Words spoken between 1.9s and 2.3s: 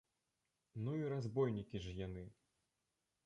яны!